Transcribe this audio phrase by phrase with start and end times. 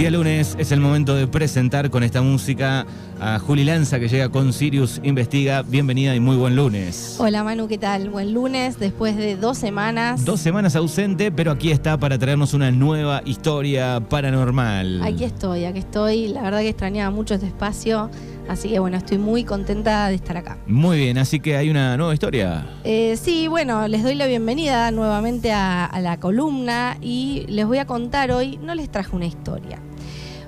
[0.00, 2.86] Día lunes es el momento de presentar con esta música
[3.20, 5.60] a Juli Lanza que llega con Sirius Investiga.
[5.60, 7.16] Bienvenida y muy buen lunes.
[7.18, 8.08] Hola Manu, ¿qué tal?
[8.08, 10.24] Buen lunes después de dos semanas.
[10.24, 15.02] Dos semanas ausente, pero aquí está para traernos una nueva historia paranormal.
[15.02, 16.28] Aquí estoy, aquí estoy.
[16.28, 18.08] La verdad que extrañaba mucho este espacio.
[18.48, 20.56] Así que bueno, estoy muy contenta de estar acá.
[20.66, 22.66] Muy bien, así que hay una nueva historia.
[22.84, 27.76] Eh, sí, bueno, les doy la bienvenida nuevamente a, a la columna y les voy
[27.76, 29.78] a contar hoy, no les traje una historia.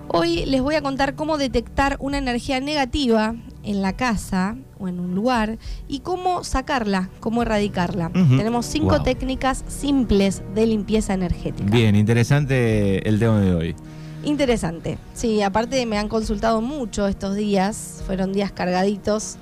[0.09, 5.01] Hoy les voy a contar cómo detectar una energía negativa en la casa o en
[5.01, 8.11] un lugar y cómo sacarla, cómo erradicarla.
[8.13, 9.05] Tenemos cinco Wow.
[9.05, 11.71] técnicas simples de limpieza energética.
[11.71, 13.77] Bien, interesante el tema de hoy.
[14.25, 14.99] Interesante.
[15.15, 19.37] Sí, aparte me han consultado mucho estos días, fueron días cargaditos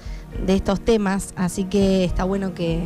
[0.46, 2.80] de estos temas, así que está bueno que,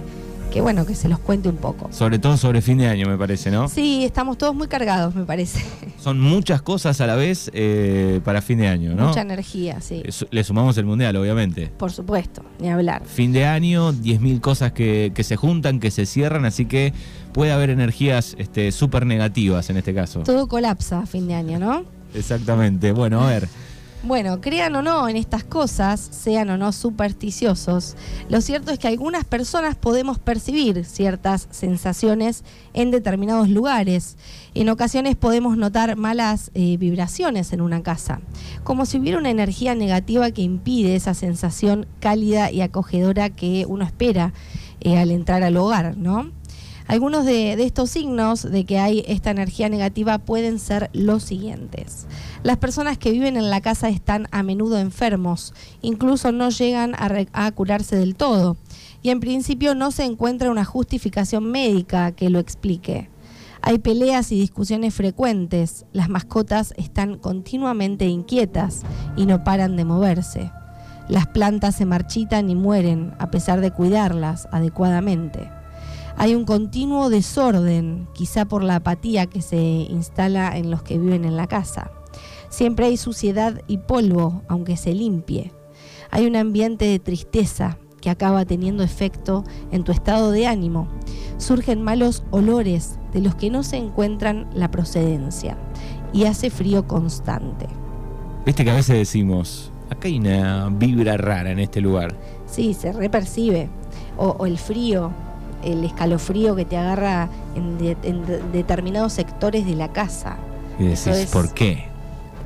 [0.55, 1.89] que bueno, que se los cuente un poco.
[1.91, 3.69] Sobre todo sobre fin de año, me parece, ¿no?
[3.69, 5.65] Sí, estamos todos muy cargados, me parece.
[5.99, 9.09] Son muchas cosas a la vez eh, para fin de año, ¿no?
[9.09, 10.05] Mucha energía, sí.
[10.31, 11.73] Le sumamos el mundial, obviamente.
[11.77, 13.03] Por supuesto, ni hablar.
[13.05, 16.93] Fin de año, 10.000 cosas que, que se juntan, que se cierran, así que
[17.33, 20.21] puede haber energías este, súper negativas en este caso.
[20.21, 21.85] Todo colapsa a fin de año, ¿no?
[22.15, 22.93] Exactamente.
[22.93, 23.49] Bueno, a ver.
[24.07, 27.97] Bueno, crean o no en estas cosas, sean o no supersticiosos,
[28.29, 34.19] lo cierto es que algunas personas podemos percibir ciertas sensaciones en determinados lugares.
[34.53, 38.21] En ocasiones podemos notar malas eh, vibraciones en una casa,
[38.63, 43.87] como si hubiera una energía negativa que impide esa sensación cálida y acogedora que uno
[43.87, 44.35] espera
[44.81, 46.31] eh, al entrar al hogar, ¿no?
[46.87, 52.07] Algunos de, estos signos de que hay esta energía negativa pueden ser los siguientes.
[52.43, 57.51] Las personas que viven en la casa están a menudo enfermos, incluso no llegan a
[57.53, 58.59] curarse del todo.
[59.03, 63.09] Y en principio no se encuentra una justificación médica que lo explique.
[63.63, 68.83] Hay peleas y discusiones frecuentes, las mascotas están continuamente inquietas
[69.17, 70.53] y no paran de moverse.
[71.09, 75.49] Las plantas se marchitan y mueren a pesar de cuidarlas adecuadamente.
[76.17, 81.25] Hay un continuo desorden, quizá por la apatía que se instala en los que viven
[81.25, 81.91] en la casa.
[82.49, 85.53] Siempre hay suciedad y polvo, aunque se limpie.
[86.11, 89.43] Hay un ambiente de tristeza que acaba teniendo efecto
[89.73, 90.87] en tu estado de ánimo.
[91.39, 95.59] Surgen malos olores de los que no se encuentran la procedencia.
[96.13, 97.67] Y hace frío constante.
[98.47, 102.15] Viste que a veces decimos, acá hay una vibra rara en este lugar.
[102.47, 103.69] Sí, se repercibe.
[104.17, 105.11] O, o el frío,
[105.65, 110.37] el escalofrío que te agarra en, de- en de- determinados sectores de la casa.
[110.79, 111.87] Y decís, es- ¿por qué?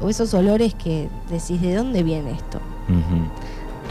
[0.01, 2.59] O esos olores que decís, ¿de dónde viene esto?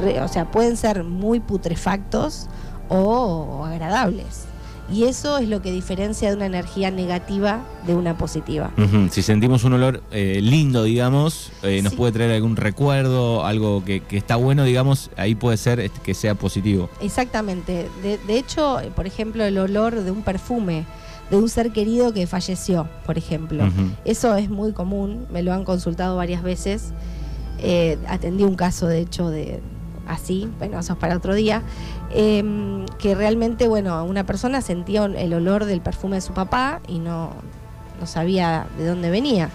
[0.02, 2.48] Re- o sea, pueden ser muy putrefactos
[2.90, 4.46] o agradables.
[4.90, 8.72] Y eso es lo que diferencia de una energía negativa de una positiva.
[9.12, 11.98] Si sentimos un olor eh, lindo, digamos, eh, nos Sí.
[11.98, 16.14] puede traer algún recuerdo, algo que, que está bueno, digamos, ahí puede ser este, que
[16.14, 16.90] sea positivo.
[17.02, 17.90] Exactamente.
[18.02, 20.86] De, de hecho, por ejemplo, el olor de un perfume,
[21.30, 23.70] de un ser querido que falleció, por ejemplo.
[24.06, 26.94] Eso es muy común, me lo han consultado varias veces.
[27.60, 29.60] Eh, atendí un caso, de hecho, de
[30.08, 31.64] así, bueno, eso es para otro día,
[32.12, 37.00] em, que realmente, bueno, una persona sentía el olor del perfume de su papá y
[37.00, 37.32] no,
[38.00, 39.50] no sabía de dónde venía.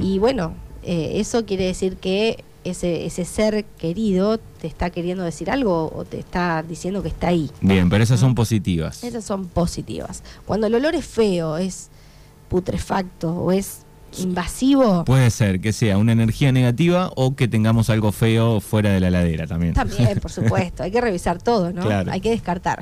[0.00, 5.50] Y bueno, eh, eso quiere decir que ese, ese ser querido te está queriendo decir
[5.50, 7.50] algo o te está diciendo que está ahí.
[7.60, 9.04] Bien, pero esas son positivas.
[9.04, 10.22] Esas son positivas.
[10.46, 11.88] Cuando el olor es feo, es
[12.48, 13.86] putrefacto o es
[14.18, 19.00] invasivo, Puede ser que sea una energía negativa o que tengamos algo feo fuera de
[19.00, 19.74] la ladera también.
[19.74, 21.82] también, por supuesto, hay que revisar todo, ¿no?
[21.82, 22.10] Claro.
[22.10, 22.80] Hay que descartar.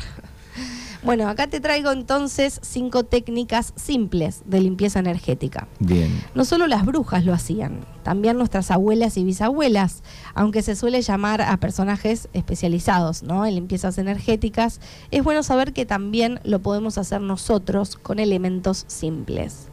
[1.05, 5.69] Bueno, acá te traigo entonces cinco técnicas simples de limpieza energética.
[5.79, 6.25] Bien.
[6.35, 10.03] No solo las brujas lo hacían, también nuestras abuelas y bisabuelas,
[10.35, 13.47] aunque se suele llamar a personajes especializados ¿no?
[13.47, 14.81] en limpiezas energéticas,
[15.13, 19.69] es bueno saber que también lo podemos hacer nosotros con elementos simples.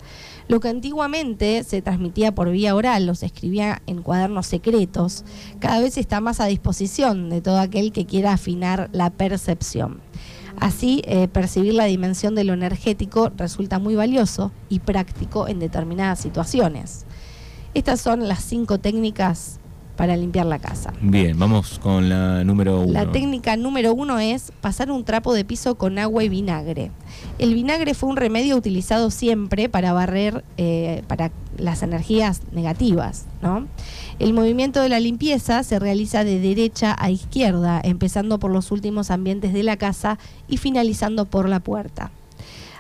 [0.48, 5.26] Lo que antiguamente se transmitía por vía oral, o se escribía en cuadernos secretos,
[5.60, 10.02] cada vez está más a disposición de todo aquel que quiera afinar la percepción.
[10.60, 16.20] Así, eh, percibir la dimensión de lo energético resulta muy valioso y práctico en determinadas
[16.20, 17.06] situaciones.
[17.74, 19.60] Estas son las cinco técnicas
[19.96, 20.94] para limpiar la casa.
[21.02, 22.94] Bien, vamos con la número uno.
[22.94, 26.92] La técnica número uno es pasar un trapo de piso con agua y vinagre.
[27.40, 33.26] El vinagre fue un remedio utilizado siempre para barrer eh, para las energías negativas.
[33.42, 33.68] ¿no?
[34.20, 39.12] El movimiento de la limpieza se realiza de derecha a izquierda, empezando por los últimos
[39.12, 40.18] ambientes de la casa
[40.48, 42.12] y finalizando por la puerta.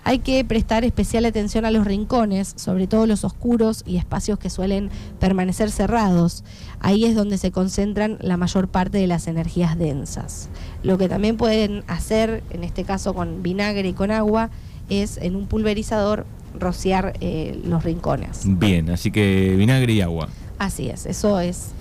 [0.08, 4.52] Hay que prestar especial atención a los rincones, sobre todo los oscuros y espacios que
[4.52, 6.44] suelen permanecer cerrados.
[6.80, 10.48] Ahí es donde se concentran la mayor parte de las energías densas.
[10.84, 14.52] Lo que también pueden hacer, en este caso con vinagre y con agua,
[14.90, 16.28] es en un pulverizador
[16.60, 18.44] rociar eh, los rincones.
[18.46, 20.30] Bien, así que vinagre y agua.
[20.60, 21.72] Así es, eso es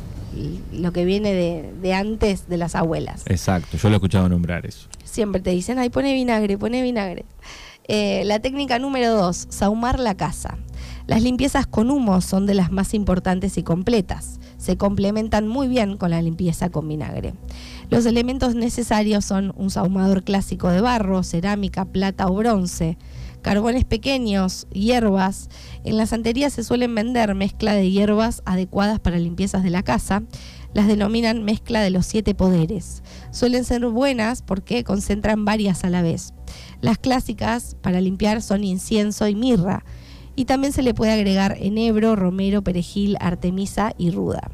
[0.73, 3.25] lo que viene de, antes de las abuelas.
[3.26, 4.88] Exacto, yo lo he escuchado nombrar eso.
[5.05, 7.26] Siempre te dicen, ay, pone vinagre, pone vinagre.
[7.86, 10.56] Eh, la técnica número dos, saumar la casa.
[11.06, 14.40] Las limpiezas con humo son de las más importantes y completas.
[14.56, 17.34] Se complementan muy bien con la limpieza con vinagre.
[17.90, 22.96] Los elementos necesarios son un saumador clásico de barro, cerámica, plata o bronce,
[23.42, 25.50] carbones pequeños, hierbas.
[25.84, 30.22] En la santería se suelen vender mezcla de hierbas adecuadas para limpiezas de la casa.
[30.72, 33.02] Las denominan mezcla de los siete poderes.
[33.30, 36.32] Suelen ser buenas porque concentran varias a la vez.
[36.80, 39.84] Las clásicas para limpiar son incienso y mirra.
[40.36, 44.50] Y también se le puede agregar enebro, romero, perejil, artemisa y ruda.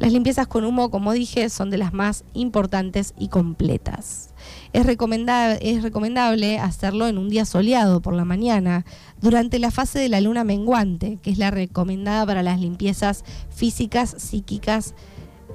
[0.00, 4.34] Las limpiezas con humo, como dije, son de las más importantes y completas.
[4.72, 8.84] Es, recomendable hacerlo en un día soleado por la mañana,
[9.20, 14.16] durante la fase de la luna menguante, que es la recomendada para las limpiezas físicas,
[14.18, 14.94] psíquicas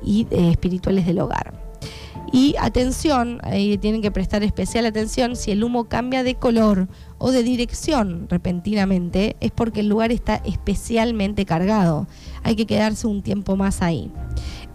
[0.01, 1.69] y eh, espirituales del hogar.
[2.31, 6.88] Y atención, ahí tienen que prestar especial atención, si el humo cambia de color
[7.18, 12.07] o de dirección repentinamente, es porque el lugar está especialmente cargado.
[12.44, 14.12] Hay que quedarse un tiempo más ahí.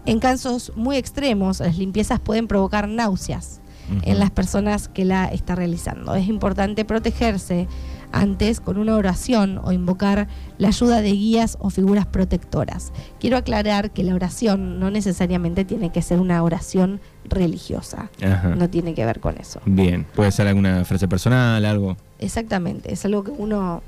[0.05, 3.61] En casos muy extremos, las limpiezas pueden provocar náuseas
[4.03, 6.15] en las personas que la está realizando.
[6.15, 7.67] Es importante protegerse
[8.15, 10.27] antes con una oración o invocar
[10.57, 12.93] la ayuda de guías o figuras protectoras.
[13.19, 18.09] Quiero aclarar que la oración no necesariamente tiene que ser una oración religiosa.
[18.55, 19.59] No tiene que ver con eso.
[19.65, 21.97] Bien, puede ser alguna frase personal, algo.
[22.17, 23.83] Exactamente, es algo que uno,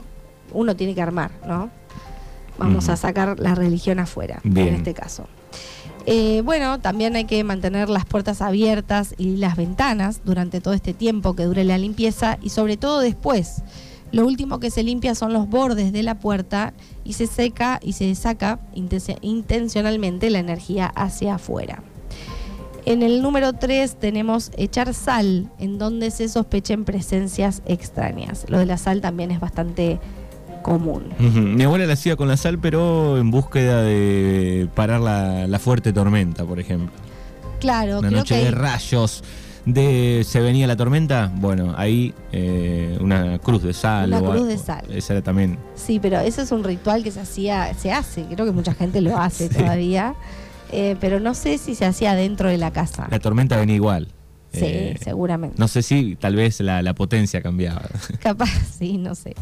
[0.52, 1.70] uno tiene que armar, ¿no?
[2.60, 5.28] Vamos a sacar la religión afuera, en este caso.
[6.06, 10.94] Eh, bueno, también hay que mantener las puertas abiertas y las ventanas durante todo este
[10.94, 13.62] tiempo que dure la limpieza y sobre todo después.
[14.12, 16.74] Lo último que se limpia son los bordes de la puerta
[17.04, 21.84] y se seca y se saca intencionalmente la energía hacia afuera.
[22.86, 28.46] En el número 3 tenemos echar sal, en donde se sospechen presencias extrañas.
[28.48, 30.00] Lo de la sal también es bastante
[30.62, 31.14] común.
[31.20, 36.46] Mi abuela la hacía con la sal, pero en búsqueda de parar la, fuerte tormenta,
[36.46, 36.96] por ejemplo.
[37.60, 39.22] Claro, Una noche de rayos.
[39.68, 44.14] De se venía la tormenta, bueno, ahí eh, una cruz de sal.
[44.14, 44.86] Una cruz de sal.
[44.90, 45.60] Esa era también.
[45.76, 49.02] Sí, pero ese es un ritual que se hacía, se hace, creo que mucha gente
[49.02, 50.16] lo hace todavía,
[50.72, 53.10] eh, pero no sé si se hacía dentro de la casa.
[53.12, 54.08] La tormenta venía igual.
[54.54, 55.58] Sí, eh, seguramente.
[55.60, 57.82] No sé si tal vez la, potencia cambiaba.
[58.22, 58.50] Capaz,
[58.80, 59.36] sí, no sé.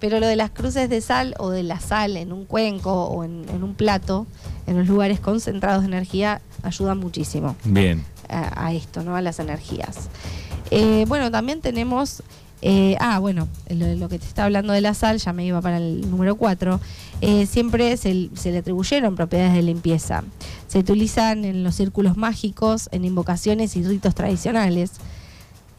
[0.00, 3.22] Pero lo de las cruces de sal o de la sal en un cuenco o
[3.22, 4.26] en, un plato,
[4.66, 7.54] en los lugares concentrados de energía, ayuda muchísimo.
[7.64, 8.04] Bien.
[8.28, 9.16] A, esto, ¿no?
[9.16, 10.08] A las energías.
[10.70, 12.22] Eh, bueno, también tenemos
[12.60, 15.78] eh, ah, bueno, lo, que te está hablando de la sal, ya me iba para
[15.78, 16.80] el número 4.
[17.20, 20.24] Eh, siempre se, le atribuyeron propiedades de limpieza.
[20.66, 24.92] Se utilizan en los círculos mágicos, en invocaciones y ritos tradicionales.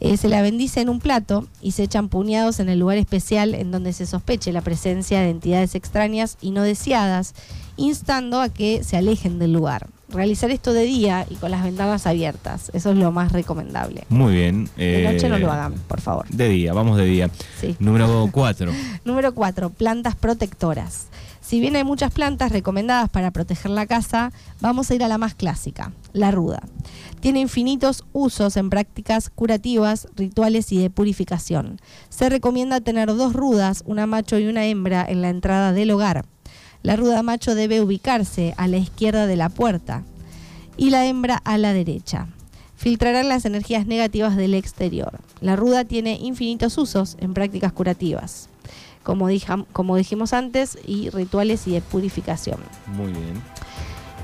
[0.00, 3.70] Se la bendice en un plato y se echan puñados en el lugar especial en
[3.70, 7.34] donde se sospeche la presencia de entidades extrañas y no deseadas,
[7.76, 12.06] instando a que se alejen del lugar realizar esto de día y con las ventanas
[12.06, 12.70] abiertas.
[12.74, 14.04] Eso es lo más recomendable.
[14.08, 14.68] Muy bien.
[14.76, 16.26] De noche no lo eh, hagan, por favor.
[16.28, 17.30] De día, vamos de día.
[17.78, 18.72] Número 4.
[19.04, 21.08] Número 4, plantas protectoras.
[21.40, 25.18] Si bien hay muchas plantas recomendadas para proteger la casa, vamos a ir a la
[25.18, 26.62] más clásica, la ruda.
[27.20, 31.80] Tiene infinitos usos en prácticas curativas, rituales y de purificación.
[32.08, 36.24] Se recomienda tener dos rudas, una macho y una hembra, en la entrada del hogar.
[36.82, 40.04] La ruda macho debe ubicarse a la izquierda de la puerta
[40.76, 42.28] y la hembra a la derecha.
[42.76, 45.20] Filtrarán las energías negativas del exterior.
[45.42, 48.48] La ruda tiene infinitos usos en prácticas curativas,
[49.02, 49.28] como,
[49.72, 52.58] como dijimos antes, y rituales y de purificación.
[52.86, 53.42] Muy bien.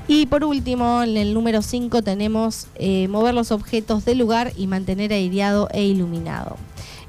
[0.07, 4.65] Y por último, en el número 5 tenemos eh, mover los objetos del lugar y
[4.65, 6.55] mantener aireado e iluminado.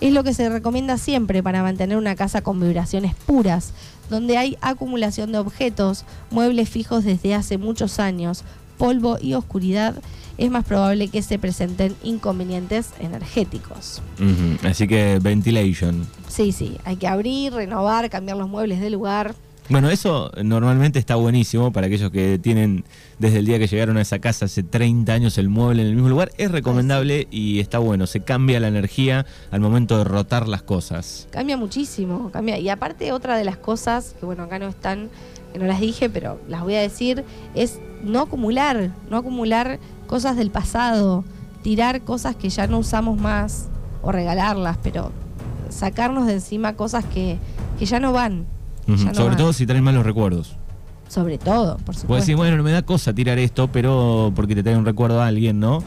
[0.01, 3.73] Es lo que se recomienda siempre para mantener una casa con vibraciones puras,
[4.09, 8.45] donde hay acumulación de objetos, muebles fijos desde hace muchos años,
[8.77, 9.95] polvo y oscuridad,
[10.39, 14.01] es más probable que se presenten inconvenientes energéticos.
[14.63, 16.07] Así que ventilation.
[16.29, 19.35] Sí, sí, hay que abrir, renovar, cambiar los muebles de lugar.
[19.71, 22.85] Bueno, eso normalmente está buenísimo para aquellos que tienen
[23.19, 25.95] desde el día que llegaron a esa casa hace 30 años el mueble en el
[25.95, 26.33] mismo lugar.
[26.39, 28.07] Es recomendable y está bueno.
[28.07, 31.29] Se cambia la energía al momento de rotar las cosas.
[31.31, 32.59] Cambia muchísimo, cambia.
[32.59, 35.11] Y aparte otra de las cosas, que bueno, acá no están,
[35.53, 40.39] que no las dije, pero las voy a decir, es no acumular, no acumular cosas
[40.39, 41.27] del pasado,
[41.63, 43.69] tirar cosas que ya no usamos más
[44.01, 45.13] o regalarlas, pero
[45.69, 47.37] sacarnos de encima cosas que,
[47.79, 48.47] que ya no van.
[49.13, 50.57] Sobre todo si traen malos recuerdos.
[51.09, 52.07] Sobre todo, por supuesto.
[52.07, 55.23] Puedes decir, bueno, no me da cosa tirar esto, pero porque te trae un recuerdo
[55.23, 55.83] a alguien, ¿no?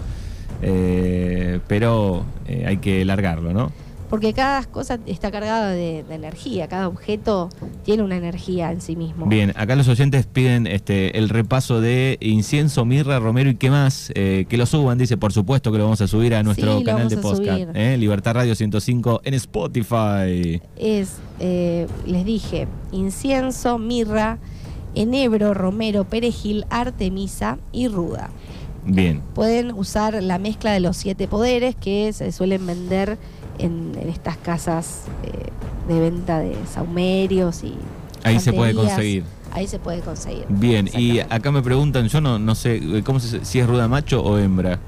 [0.62, 3.72] Eh, pero eh, hay que largarlo, ¿no?
[4.12, 7.50] Porque cada cosa está cargada de, de energía, cada objeto
[7.84, 9.26] tiene una energía en sí mismo.
[9.26, 14.12] Bien, acá los oyentes piden este el repaso de incienso, mirra, romero y qué más.
[14.14, 16.84] eh, que lo suban, dice, por supuesto que lo vamos a subir a nuestro Sí,
[16.84, 17.70] canal de podcast.
[17.74, 17.98] ¿eh?
[17.98, 20.62] Libertad Radio 105 en Spotify.
[20.76, 24.38] Es, eh, les dije, incienso, mirra,
[24.94, 28.30] enebro, romero, perejil, artemisa y ruda.
[28.86, 29.22] Bien.
[29.36, 33.18] Pueden usar la mezcla de los siete poderes que se suelen vender
[33.60, 35.50] en, en estas casas eh,
[35.92, 37.76] de venta de saumerios y
[38.24, 39.24] Ahí se puede conseguir.
[39.52, 40.46] Ahí se puede conseguir.
[40.48, 43.88] Bien, y acá me preguntan, yo no, no sé eh, cómo se, si es ruda
[43.88, 44.80] macho o hembra.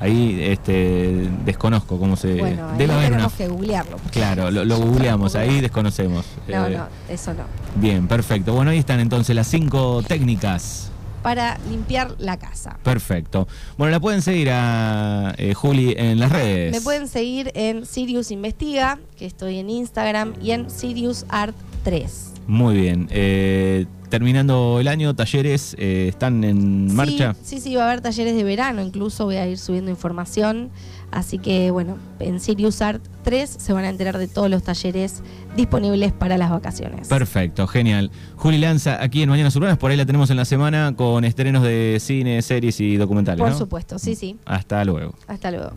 [0.00, 2.34] Ahí este desconozco cómo se.
[2.34, 3.08] bueno, ahí debe una.
[3.08, 3.96] tenemos que googlearlo.
[4.10, 6.24] Claro, lo, lo googleamos, ahí desconocemos.
[6.48, 7.44] No, Eh, no, eso no.
[7.76, 8.52] Bien, perfecto.
[8.52, 10.90] Bueno, ahí están entonces las cinco técnicas.
[11.24, 12.78] Para limpiar la casa.
[12.82, 13.48] Perfecto.
[13.78, 16.70] Bueno, la pueden seguir a eh, Juli en las redes.
[16.70, 22.33] Me pueden seguir en Sirius Investiga, que estoy en Instagram, y en Sirius Art 3.
[22.46, 23.08] Muy bien.
[23.10, 27.34] Eh, terminando el año, talleres eh, están en marcha.
[27.42, 30.70] Sí, sí, sí, va a haber talleres de verano, incluso voy a ir subiendo información.
[31.10, 35.22] Así que bueno, en Sirius Art 3 se van a enterar de todos los talleres
[35.56, 37.08] disponibles para las vacaciones.
[37.08, 38.10] Perfecto, genial.
[38.36, 41.62] Juli Lanza, aquí en Mañanas Urbanas, por ahí la tenemos en la semana con estrenos
[41.62, 43.40] de cine, series y documentales.
[43.40, 43.58] Por ¿no?
[43.58, 44.36] supuesto, sí, sí.
[44.44, 45.14] Hasta luego.
[45.28, 45.72] Hasta luego.